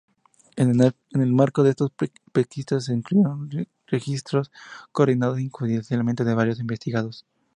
En 0.55 0.81
el 1.21 1.31
marco 1.31 1.61
de 1.61 1.69
estas 1.69 1.89
pesquisas 2.31 2.85
se 2.85 2.93
incluyeron 2.95 3.67
registros 3.85 4.49
coordinados 4.91 5.37
judicialmente 5.51 6.23
de 6.23 6.33
varios 6.33 6.59
investigados. 6.59 7.23